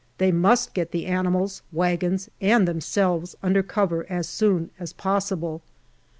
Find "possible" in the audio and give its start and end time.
4.93-5.61